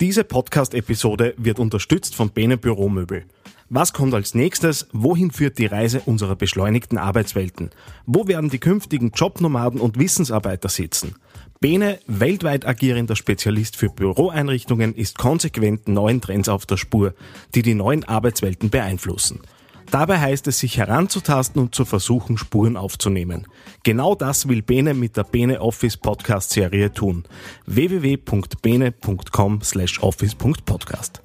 [0.00, 3.26] Diese Podcast-Episode wird unterstützt von Bene Büromöbel.
[3.68, 4.88] Was kommt als nächstes?
[4.92, 7.70] Wohin führt die Reise unserer beschleunigten Arbeitswelten?
[8.04, 11.14] Wo werden die künftigen Jobnomaden und Wissensarbeiter sitzen?
[11.60, 17.14] Bene, weltweit agierender Spezialist für Büroeinrichtungen, ist konsequent neuen Trends auf der Spur,
[17.54, 19.42] die die neuen Arbeitswelten beeinflussen.
[19.90, 23.46] Dabei heißt es, sich heranzutasten und zu versuchen, Spuren aufzunehmen.
[23.82, 27.24] Genau das will Bene mit der Bene Office Podcast Serie tun.
[27.66, 31.20] www.bene.com slash office.podcast.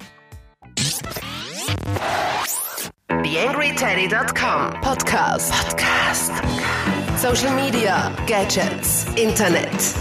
[3.08, 5.52] TheAngryTeddy.com Podcast.
[5.52, 6.32] Podcast.
[7.16, 9.94] Social Media, Gadgets, Internet.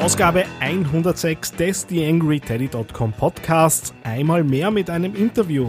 [0.00, 3.94] Ausgabe 106 des TheAngryTeddy.com Podcasts.
[4.02, 5.68] Einmal mehr mit einem Interview.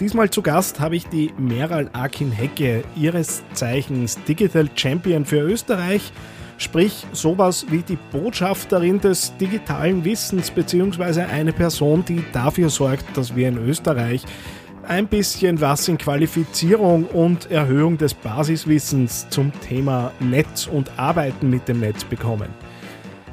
[0.00, 6.12] Diesmal zu Gast habe ich die Meral Akin Hecke, ihres Zeichens Digital Champion für Österreich,
[6.58, 13.36] sprich sowas wie die Botschafterin des digitalen Wissens beziehungsweise eine Person, die dafür sorgt, dass
[13.36, 14.22] wir in Österreich
[14.88, 21.68] ein bisschen was in Qualifizierung und Erhöhung des Basiswissens zum Thema Netz und Arbeiten mit
[21.68, 22.48] dem Netz bekommen.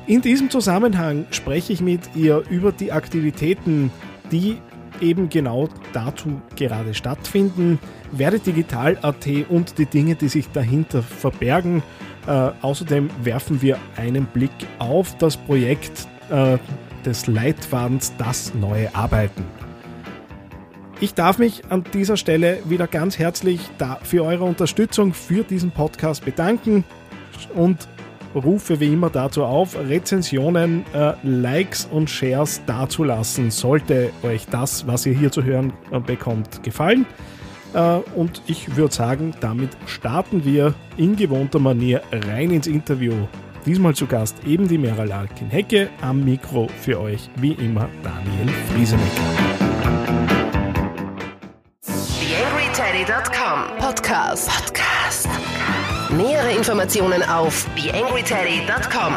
[0.06, 3.92] In diesem Zusammenhang spreche ich mit ihr über die Aktivitäten,
[4.32, 4.58] die
[5.02, 7.80] eben genau dazu gerade stattfinden.
[8.12, 11.84] Werde Digital.at und die Dinge, die sich dahinter verbergen.
[12.28, 16.58] Äh, außerdem werfen wir einen Blick auf das Projekt äh,
[17.06, 19.44] des Leitfadens Das neue Arbeiten.
[21.00, 23.60] Ich darf mich an dieser Stelle wieder ganz herzlich
[24.04, 26.84] für eure Unterstützung für diesen Podcast bedanken
[27.56, 27.88] und
[28.36, 35.06] rufe wie immer dazu auf, Rezensionen, äh, Likes und Shares dazulassen, sollte euch das, was
[35.06, 37.06] ihr hier zu hören äh, bekommt, gefallen.
[37.74, 43.14] Äh, und ich würde sagen, damit starten wir in gewohnter Manier rein ins Interview.
[43.66, 48.50] Diesmal zu Gast eben die Mera Larkin Hecke, am Mikro für euch wie immer Daniel
[48.74, 49.22] Friesenecker.
[51.86, 54.50] TheAngryTeddy.com Podcast.
[54.50, 55.41] Podcast.
[56.18, 59.14] Nähere Informationen auf theangryteddy.com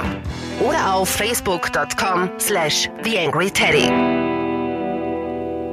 [0.61, 3.89] oder auf facebook.com slash theangryteddy.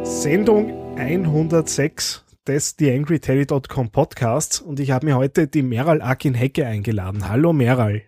[0.04, 7.30] Sendung 106 des theangryteddy.com Podcasts und ich habe mir heute die Meral Akin Hecke eingeladen.
[7.30, 8.02] Hallo Meral.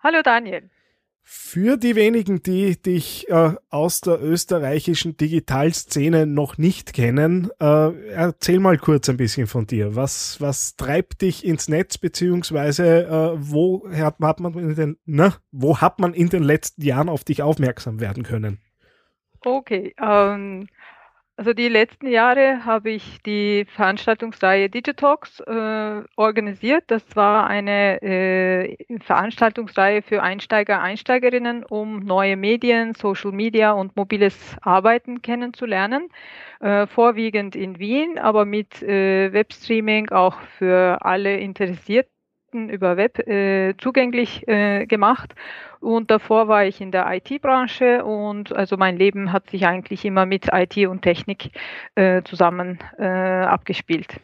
[0.00, 0.68] Hallo Daniel.
[1.24, 8.58] Für die wenigen, die dich äh, aus der österreichischen Digitalszene noch nicht kennen, äh, erzähl
[8.58, 9.94] mal kurz ein bisschen von dir.
[9.94, 15.32] Was, was treibt dich ins Netz, beziehungsweise äh, wo, hat, hat man in den, ne,
[15.52, 18.58] wo hat man in den letzten Jahren auf dich aufmerksam werden können?
[19.44, 20.66] Okay, ähm,
[21.36, 26.84] also die letzten Jahre habe ich die Veranstaltungsreihe Digitalks äh, organisiert.
[26.88, 34.56] Das war eine äh, Veranstaltungsreihe für Einsteiger, Einsteigerinnen, um neue Medien, Social Media und mobiles
[34.60, 36.08] Arbeiten kennenzulernen.
[36.60, 42.11] Äh, vorwiegend in Wien, aber mit äh, Webstreaming auch für alle Interessierten
[42.52, 45.34] über Web äh, zugänglich äh, gemacht.
[45.80, 50.26] Und davor war ich in der IT-Branche und also mein Leben hat sich eigentlich immer
[50.26, 51.50] mit IT und Technik
[51.94, 54.20] äh, zusammen äh, abgespielt.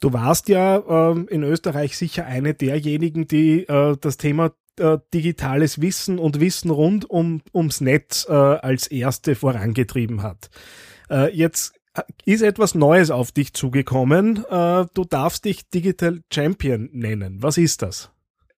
[0.00, 5.80] Du warst ja ähm, in Österreich sicher eine derjenigen, die äh, das Thema äh, digitales
[5.80, 10.50] Wissen und Wissen rund um, ums Netz als erste vorangetrieben hat.
[11.32, 11.81] jetzt
[12.24, 14.44] ist etwas Neues auf dich zugekommen.
[14.48, 17.42] Äh, du darfst dich Digital Champion nennen.
[17.42, 18.10] Was ist das?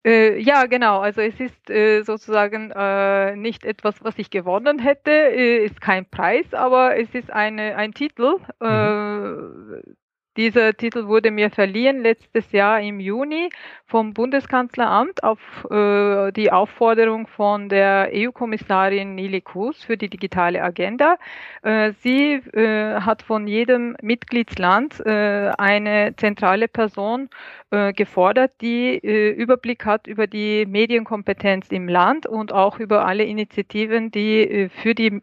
[0.05, 0.99] Äh, ja, genau.
[0.99, 6.05] Also es ist äh, sozusagen äh, nicht etwas, was ich gewonnen hätte, äh, ist kein
[6.05, 8.35] Preis, aber es ist eine, ein Titel.
[8.59, 9.95] Mhm.
[10.35, 13.49] Dieser Titel wurde mir verliehen letztes Jahr im Juni
[13.85, 15.39] vom Bundeskanzleramt auf
[15.69, 21.17] äh, die Aufforderung von der EU-Kommissarin Nili Kus für die digitale Agenda.
[21.61, 27.29] Äh, sie äh, hat von jedem Mitgliedsland äh, eine zentrale Person
[27.69, 33.23] äh, gefordert, die äh, Überblick hat über die Medienkompetenz im Land und auch über alle
[33.23, 35.21] Initiativen, die für die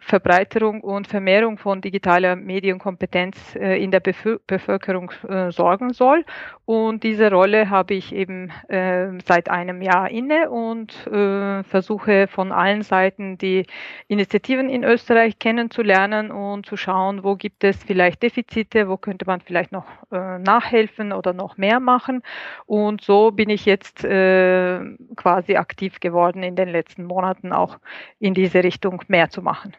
[0.00, 5.12] Verbreiterung und Vermehrung von digitaler Medienkompetenz in der Bevölkerung
[5.50, 6.24] sorgen soll.
[6.64, 12.52] Und diese Rolle habe ich eben äh, seit einem Jahr inne und äh, versuche von
[12.52, 13.66] allen Seiten die
[14.06, 19.40] Initiativen in Österreich kennenzulernen und zu schauen, wo gibt es vielleicht Defizite, wo könnte man
[19.40, 22.22] vielleicht noch äh, nachhelfen oder noch mehr machen.
[22.66, 24.80] Und so bin ich jetzt äh,
[25.16, 27.78] quasi aktiv geworden in den letzten Monaten auch
[28.18, 29.76] in diese Richtung mehr zu machen.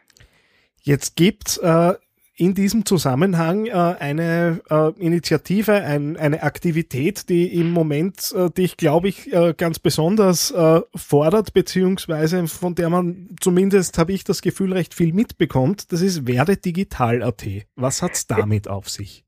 [0.82, 1.94] Jetzt gibt äh,
[2.34, 8.76] in diesem Zusammenhang äh, eine äh, Initiative, ein, eine Aktivität, die im Moment äh, dich,
[8.76, 14.40] glaube ich, äh, ganz besonders äh, fordert, beziehungsweise von der man zumindest, habe ich das
[14.42, 15.92] Gefühl, recht viel mitbekommt.
[15.92, 17.46] Das ist Werde Digital.at.
[17.76, 19.24] Was hat's damit auf sich?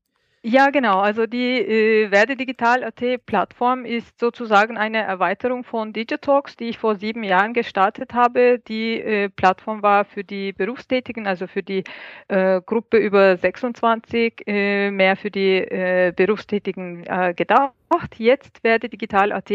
[0.47, 0.99] Ja, genau.
[0.99, 6.95] Also die äh, Werde Digital.at Plattform ist sozusagen eine Erweiterung von Digitalks, die ich vor
[6.97, 8.59] sieben Jahren gestartet habe.
[8.59, 11.83] Die äh, Plattform war für die Berufstätigen, also für die
[12.27, 17.73] äh, Gruppe über 26, äh, mehr für die äh, Berufstätigen äh, gedacht.
[18.17, 19.51] Jetzt Werde Digital.at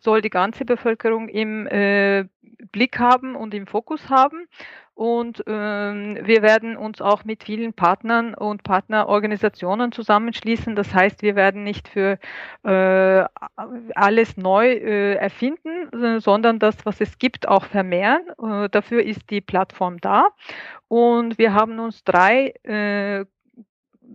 [0.00, 2.24] soll die ganze Bevölkerung im äh,
[2.72, 4.48] Blick haben und im Fokus haben.
[5.02, 10.76] Und ähm, wir werden uns auch mit vielen Partnern und Partnerorganisationen zusammenschließen.
[10.76, 12.20] Das heißt, wir werden nicht für
[12.62, 13.24] äh,
[13.96, 18.22] alles neu äh, erfinden, sondern das, was es gibt, auch vermehren.
[18.40, 20.28] Äh, dafür ist die Plattform da.
[20.86, 23.24] Und wir haben uns drei äh,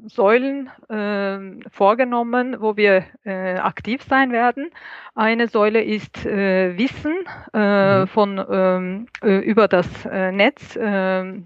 [0.07, 4.71] Säulen äh, vorgenommen, wo wir äh, aktiv sein werden.
[5.15, 7.15] Eine Säule ist äh, Wissen
[7.54, 8.07] äh, mhm.
[8.07, 10.77] von ähm, äh, über das äh, Netz,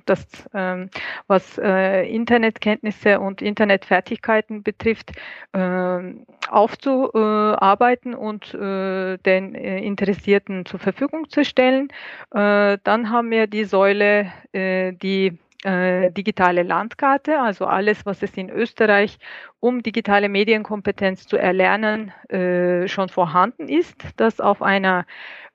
[0.06, 0.90] das ähm,
[1.28, 5.12] was Internetkenntnisse und Internetfertigkeiten betrifft,
[5.54, 11.88] ähm, aufzuarbeiten und den Interessierten zur Verfügung zu stellen.
[12.32, 19.18] dann haben wir die Säule, die äh, digitale Landkarte, also alles, was es in Österreich,
[19.60, 25.06] um digitale Medienkompetenz zu erlernen, äh, schon vorhanden ist, das auf einer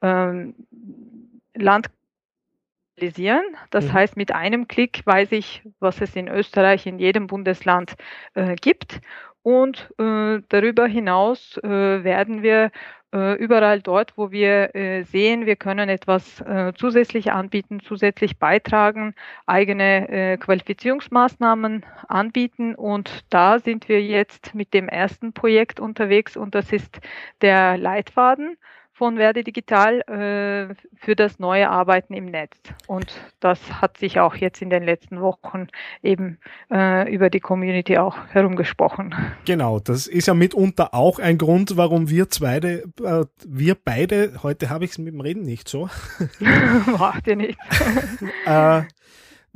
[0.03, 0.55] ähm,
[1.55, 1.97] Landkarte
[3.71, 3.93] das mhm.
[3.93, 7.95] heißt, mit einem Klick weiß ich, was es in Österreich in jedem Bundesland
[8.33, 9.01] äh, gibt.
[9.47, 12.73] Und äh, darüber hinaus äh, werden wir
[13.15, 19.15] äh, überall dort, wo wir äh, sehen, wir können etwas äh, zusätzlich anbieten, zusätzlich beitragen,
[19.47, 22.75] eigene Qualifizierungsmaßnahmen anbieten.
[22.75, 26.99] Und da sind wir jetzt mit dem ersten Projekt unterwegs und das ist
[27.41, 28.57] der Leitfaden
[28.97, 32.57] von Werde Digital äh, für das neue Arbeiten im Netz.
[32.87, 35.67] Und das hat sich auch jetzt in den letzten Wochen
[36.03, 36.39] eben
[36.73, 39.15] äh, über die Community auch herumgesprochen.
[39.45, 44.71] Genau, das ist ja mitunter auch ein Grund, warum wir beide, äh, wir beide, heute
[44.71, 45.91] habe ich es mit dem Reden nicht so.
[46.99, 47.59] Macht ihr nicht.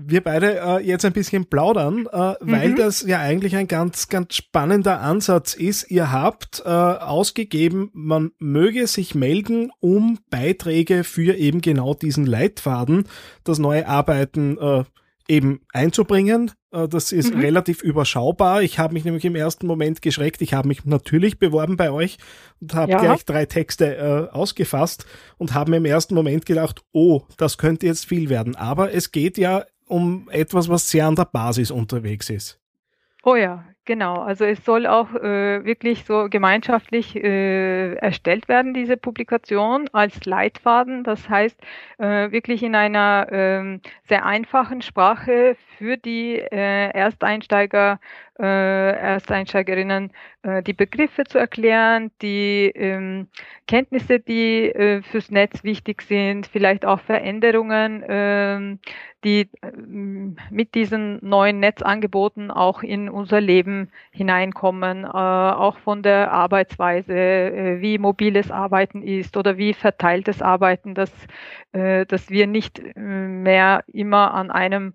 [0.06, 2.76] Wir beide äh, jetzt ein bisschen plaudern, äh, weil mhm.
[2.76, 5.90] das ja eigentlich ein ganz, ganz spannender Ansatz ist.
[5.90, 13.04] Ihr habt äh, ausgegeben, man möge sich melden, um Beiträge für eben genau diesen Leitfaden,
[13.44, 14.84] das neue Arbeiten äh,
[15.30, 16.50] eben einzubringen.
[16.72, 17.40] Äh, das ist mhm.
[17.40, 18.62] relativ überschaubar.
[18.62, 20.42] Ich habe mich nämlich im ersten Moment geschreckt.
[20.42, 22.18] Ich habe mich natürlich beworben bei euch
[22.60, 22.98] und habe ja.
[22.98, 25.06] gleich drei Texte äh, ausgefasst
[25.38, 28.56] und habe mir im ersten Moment gedacht, oh, das könnte jetzt viel werden.
[28.56, 32.60] Aber es geht ja um etwas, was sehr an der Basis unterwegs ist.
[33.22, 34.16] Oh ja, genau.
[34.16, 41.04] Also es soll auch äh, wirklich so gemeinschaftlich äh, erstellt werden, diese Publikation als Leitfaden.
[41.04, 41.60] Das heißt,
[41.98, 47.98] äh, wirklich in einer ähm, sehr einfachen Sprache für die äh, Ersteinsteiger
[48.40, 50.12] äh, Ersteinsteigerinnen
[50.42, 53.28] äh, die Begriffe zu erklären, die ähm,
[53.66, 58.78] Kenntnisse, die äh, fürs Netz wichtig sind, vielleicht auch Veränderungen, äh,
[59.24, 59.72] die äh,
[60.50, 63.69] mit diesen neuen Netzangeboten auch in unser Leben
[64.10, 70.94] hineinkommen, äh, auch von der Arbeitsweise, äh, wie mobiles Arbeiten ist oder wie verteiltes Arbeiten,
[70.94, 71.12] dass,
[71.72, 74.94] äh, dass wir nicht mehr immer an einem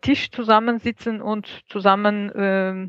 [0.00, 2.88] Tisch zusammensitzen und zusammen äh,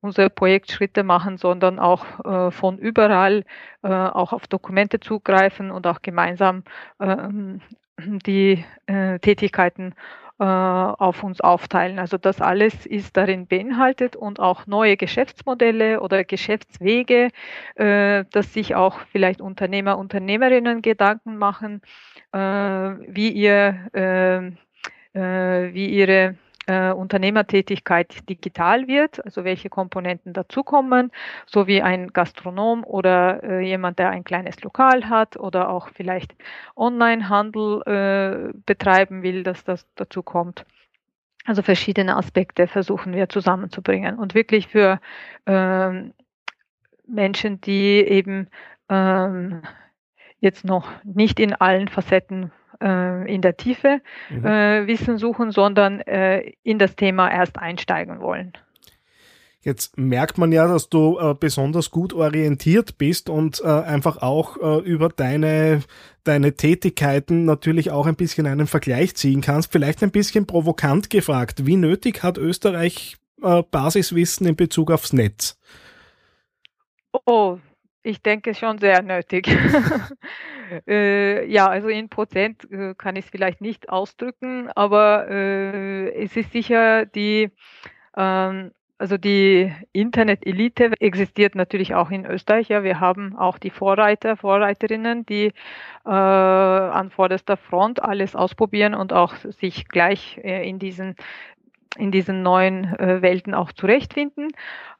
[0.00, 3.44] unsere Projektschritte machen, sondern auch äh, von überall
[3.82, 6.64] äh, auch auf Dokumente zugreifen und auch gemeinsam
[7.00, 7.60] ähm,
[7.98, 9.94] die äh, Tätigkeiten äh,
[10.44, 11.98] auf uns aufteilen.
[11.98, 17.30] Also das alles ist darin beinhaltet und auch neue Geschäftsmodelle oder Geschäftswege,
[17.74, 21.82] äh, dass sich auch vielleicht Unternehmer, Unternehmerinnen Gedanken machen,
[22.32, 24.52] äh, wie ihr äh,
[25.14, 26.36] äh, wie ihre
[26.68, 31.10] äh, Unternehmertätigkeit digital wird, also welche Komponenten dazukommen,
[31.46, 36.34] so wie ein Gastronom oder äh, jemand, der ein kleines Lokal hat oder auch vielleicht
[36.76, 40.66] Onlinehandel äh, betreiben will, dass das dazu kommt.
[41.46, 45.00] Also verschiedene Aspekte versuchen wir zusammenzubringen und wirklich für
[45.46, 46.12] ähm,
[47.06, 48.48] Menschen, die eben
[48.90, 49.62] ähm,
[50.40, 54.44] jetzt noch nicht in allen Facetten äh, in der Tiefe mhm.
[54.44, 58.52] äh, Wissen suchen, sondern äh, in das Thema erst einsteigen wollen.
[59.60, 64.56] Jetzt merkt man ja, dass du äh, besonders gut orientiert bist und äh, einfach auch
[64.56, 65.82] äh, über deine,
[66.22, 69.72] deine Tätigkeiten natürlich auch ein bisschen einen Vergleich ziehen kannst.
[69.72, 71.66] Vielleicht ein bisschen provokant gefragt.
[71.66, 75.58] Wie nötig hat Österreich äh, Basiswissen in Bezug aufs Netz?
[77.26, 77.58] Oh,
[78.02, 79.48] ich denke schon sehr nötig.
[80.88, 86.36] äh, ja, also in Prozent äh, kann ich es vielleicht nicht ausdrücken, aber äh, es
[86.36, 87.50] ist sicher die
[88.16, 92.68] ähm, also die Internet-Elite existiert natürlich auch in Österreich.
[92.68, 95.52] Ja, wir haben auch die Vorreiter, Vorreiterinnen, die
[96.04, 101.14] äh, an vorderster Front alles ausprobieren und auch sich gleich äh, in diesen
[101.96, 104.48] in diesen neuen äh, Welten auch zurechtfinden.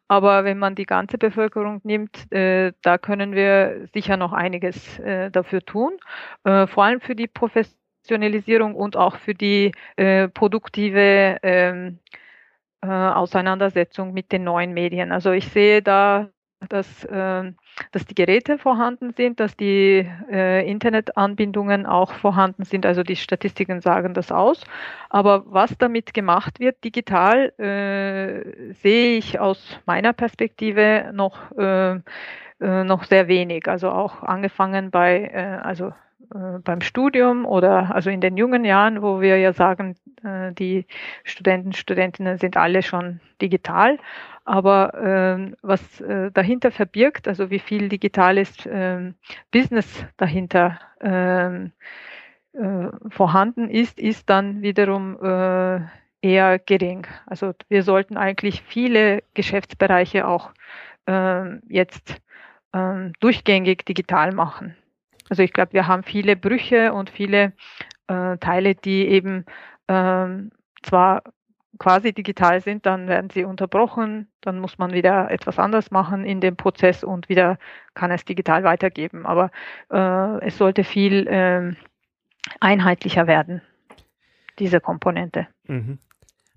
[0.08, 5.30] Aber wenn man die ganze Bevölkerung nimmt, äh, da können wir sicher noch einiges äh,
[5.30, 5.98] dafür tun,
[6.44, 11.98] äh, vor allem für die Professionalisierung und auch für die äh, produktive ähm,
[12.82, 15.12] äh, Auseinandersetzung mit den neuen Medien.
[15.12, 16.30] Also ich sehe da,
[16.68, 17.52] dass, äh,
[17.92, 22.84] dass die Geräte vorhanden sind, dass die äh, Internetanbindungen auch vorhanden sind.
[22.84, 24.64] Also die Statistiken sagen das aus.
[25.08, 32.00] Aber was damit gemacht wird digital, äh, sehe ich aus meiner Perspektive noch, äh,
[32.60, 33.68] äh, noch sehr wenig.
[33.68, 35.92] Also auch angefangen bei, äh, also
[36.34, 40.86] äh, beim Studium oder also in den jungen Jahren, wo wir ja sagen, äh, die
[41.24, 43.98] Studenten, Studentinnen sind alle schon digital.
[44.48, 49.12] Aber äh, was äh, dahinter verbirgt, also wie viel digitales äh,
[49.50, 51.72] Business dahinter ähm,
[52.54, 55.80] äh, vorhanden ist, ist dann wiederum äh,
[56.22, 57.06] eher gering.
[57.26, 60.52] Also wir sollten eigentlich viele Geschäftsbereiche auch
[61.04, 62.18] äh, jetzt
[62.72, 64.74] äh, durchgängig digital machen.
[65.28, 67.52] Also ich glaube, wir haben viele Brüche und viele
[68.06, 69.44] äh, Teile, die eben
[69.88, 70.52] ähm,
[70.82, 71.22] zwar
[71.78, 76.40] quasi digital sind, dann werden sie unterbrochen, dann muss man wieder etwas anders machen in
[76.40, 77.58] dem Prozess und wieder
[77.94, 79.26] kann es digital weitergeben.
[79.26, 79.50] Aber
[79.90, 81.74] äh, es sollte viel äh,
[82.60, 83.62] einheitlicher werden,
[84.58, 85.46] diese Komponente.
[85.66, 85.98] Mhm.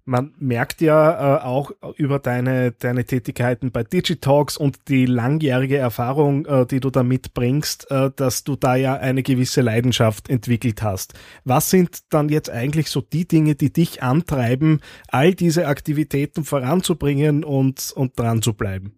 [0.03, 6.46] Man merkt ja äh, auch über deine, deine Tätigkeiten bei Digitalks und die langjährige Erfahrung,
[6.48, 11.13] äh, die du da mitbringst, äh, dass du da ja eine gewisse Leidenschaft entwickelt hast.
[11.46, 17.43] Was sind dann jetzt eigentlich so die Dinge, die dich antreiben, all diese Aktivitäten voranzubringen
[17.43, 18.96] und, und dran zu bleiben?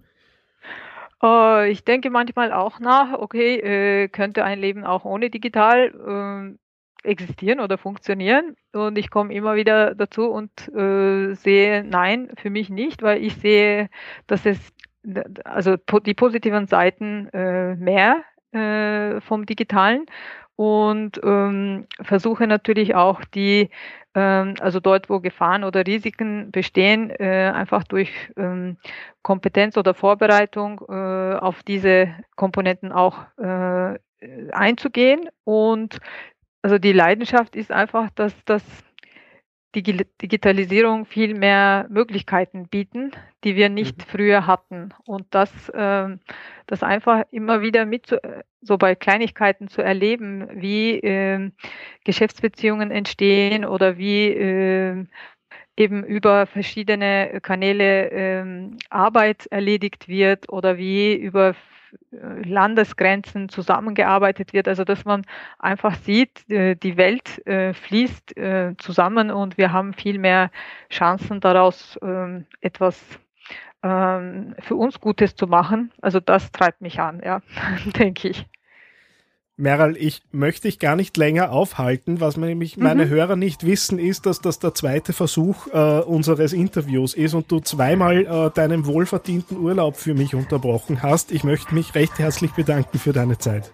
[1.24, 6.60] Äh, ich denke manchmal auch nach, okay, äh, könnte ein Leben auch ohne digital ähm,
[7.04, 8.56] existieren oder funktionieren.
[8.74, 13.36] Und ich komme immer wieder dazu und äh, sehe, nein, für mich nicht, weil ich
[13.36, 13.90] sehe,
[14.28, 14.60] dass es,
[15.44, 20.06] also die positiven Seiten äh, mehr äh, vom Digitalen
[20.56, 23.70] und ähm, versuche natürlich auch die,
[24.14, 28.78] ähm, also dort, wo Gefahren oder Risiken bestehen, äh, einfach durch ähm,
[29.24, 33.98] Kompetenz oder Vorbereitung äh, auf diese Komponenten auch äh,
[34.52, 36.00] einzugehen und
[36.64, 38.64] also die Leidenschaft ist einfach, dass das
[39.76, 39.84] die
[40.22, 43.12] Digitalisierung viel mehr Möglichkeiten bieten,
[43.44, 44.02] die wir nicht mhm.
[44.04, 44.94] früher hatten.
[45.06, 46.10] Und das, äh,
[46.68, 48.18] das einfach immer wieder mit so,
[48.62, 51.52] so bei Kleinigkeiten zu erleben, wie äh,
[52.04, 55.06] Geschäftsbeziehungen entstehen oder wie äh,
[55.76, 58.46] eben über verschiedene Kanäle äh,
[58.92, 61.56] Arbeit erledigt wird oder wie über
[62.12, 65.24] Landesgrenzen zusammengearbeitet wird, also dass man
[65.60, 70.52] einfach sieht, äh, die Welt äh, fließt äh, zusammen und wir haben viel mehr
[70.90, 73.04] Chancen daraus ähm, etwas
[73.84, 75.92] ähm, für uns Gutes zu machen.
[76.02, 77.42] Also das treibt mich an, ja,
[77.98, 78.46] denke ich.
[79.56, 82.20] Meral, ich möchte dich gar nicht länger aufhalten.
[82.20, 82.84] Was nämlich mhm.
[82.84, 87.52] meine Hörer nicht wissen, ist, dass das der zweite Versuch äh, unseres Interviews ist und
[87.52, 91.32] du zweimal äh, deinen wohlverdienten Urlaub für mich unterbrochen hast.
[91.32, 93.72] Ich möchte mich recht herzlich bedanken für deine Zeit.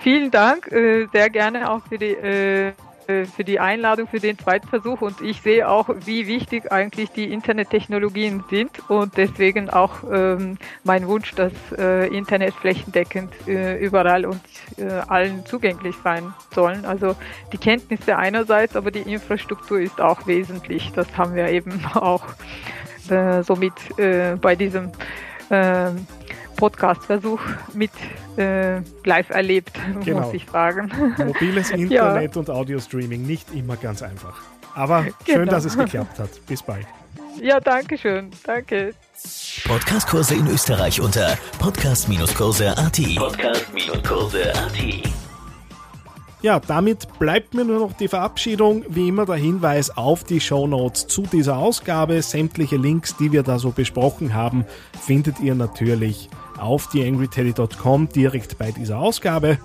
[0.00, 2.72] Vielen Dank, äh, sehr gerne auch für die äh,
[3.06, 7.32] für die Einladung für den zweiten Versuch und ich sehe auch, wie wichtig eigentlich die
[7.32, 14.40] Internettechnologien sind und deswegen auch ähm, mein Wunsch, dass äh, Internet flächendeckend äh, überall und
[14.78, 16.84] äh, allen zugänglich sein sollen.
[16.84, 17.16] Also
[17.52, 20.92] die Kenntnisse einerseits, aber die Infrastruktur ist auch wesentlich.
[20.94, 22.24] Das haben wir eben auch
[23.10, 24.92] äh, somit äh, bei diesem
[25.50, 26.06] ähm,
[26.56, 27.40] Podcast-Versuch
[27.74, 27.90] mit
[28.36, 29.72] äh, live erlebt,
[30.04, 30.20] genau.
[30.20, 30.90] muss ich sagen.
[31.18, 32.40] Mobiles Internet ja.
[32.40, 34.34] und Audio-Streaming nicht immer ganz einfach.
[34.74, 35.16] Aber genau.
[35.26, 36.30] schön, dass es geklappt hat.
[36.46, 36.86] Bis bald.
[37.40, 38.30] Ja, danke schön.
[38.44, 38.94] Danke.
[39.64, 42.98] Podcastkurse in Österreich unter podcast-kurse.at.
[43.16, 45.12] Podcast-kurse.at.
[46.42, 48.84] Ja, damit bleibt mir nur noch die Verabschiedung.
[48.88, 52.20] Wie immer der Hinweis auf die Show Notes zu dieser Ausgabe.
[52.20, 54.64] Sämtliche Links, die wir da so besprochen haben,
[55.00, 59.58] findet ihr natürlich auf theangryteddy.com direkt bei dieser Ausgabe.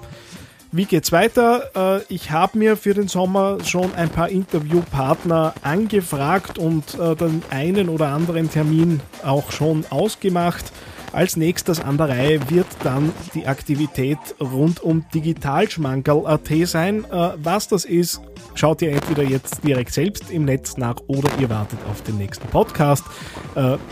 [0.72, 1.72] Wie geht's weiter?
[1.76, 7.42] Äh, ich habe mir für den Sommer schon ein paar Interviewpartner angefragt und äh, den
[7.50, 10.72] einen oder anderen Termin auch schon ausgemacht.
[11.14, 17.06] Als nächstes an der Reihe wird dann die Aktivität rund um Digitalschmankerl.at sein.
[17.06, 18.22] Äh, was das ist,
[18.56, 22.48] schaut ihr entweder jetzt direkt selbst im Netz nach oder ihr wartet auf den nächsten
[22.48, 23.04] Podcast,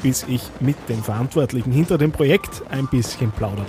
[0.01, 3.65] bis ich mit den Verantwortlichen hinter dem Projekt ein bisschen plaudere.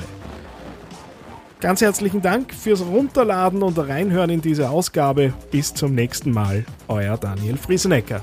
[1.60, 5.32] Ganz herzlichen Dank fürs Runterladen und Reinhören in diese Ausgabe.
[5.50, 8.22] Bis zum nächsten Mal, euer Daniel Friesenecker.